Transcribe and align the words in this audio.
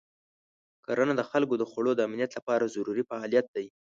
کرنه 0.85 1.13
د 1.17 1.21
خلکو 1.31 1.53
د 1.57 1.63
خوړو 1.71 1.91
د 1.95 2.01
امنیت 2.07 2.31
لپاره 2.37 2.71
ضروري 2.75 3.03
فعالیت 3.09 3.45
دی. 3.55 3.65